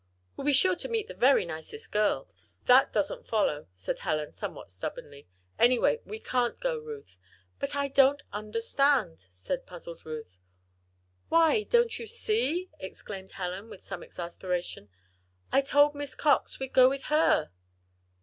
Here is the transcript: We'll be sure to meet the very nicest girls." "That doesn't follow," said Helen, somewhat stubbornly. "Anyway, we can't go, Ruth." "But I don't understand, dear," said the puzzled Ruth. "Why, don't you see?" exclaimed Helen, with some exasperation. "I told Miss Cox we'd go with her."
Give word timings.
We'll 0.35 0.45
be 0.47 0.51
sure 0.53 0.75
to 0.77 0.89
meet 0.89 1.07
the 1.09 1.13
very 1.13 1.45
nicest 1.45 1.91
girls." 1.91 2.59
"That 2.65 2.91
doesn't 2.91 3.27
follow," 3.27 3.67
said 3.75 3.99
Helen, 3.99 4.31
somewhat 4.31 4.71
stubbornly. 4.71 5.27
"Anyway, 5.59 6.01
we 6.05 6.19
can't 6.19 6.59
go, 6.59 6.79
Ruth." 6.79 7.19
"But 7.59 7.75
I 7.75 7.87
don't 7.87 8.23
understand, 8.33 9.19
dear," 9.19 9.27
said 9.29 9.59
the 9.59 9.65
puzzled 9.65 10.03
Ruth. 10.03 10.39
"Why, 11.29 11.61
don't 11.61 11.99
you 11.99 12.07
see?" 12.07 12.71
exclaimed 12.79 13.33
Helen, 13.33 13.69
with 13.69 13.85
some 13.85 14.01
exasperation. 14.01 14.89
"I 15.51 15.61
told 15.61 15.93
Miss 15.93 16.15
Cox 16.15 16.57
we'd 16.57 16.73
go 16.73 16.89
with 16.89 17.03
her." 17.13 17.51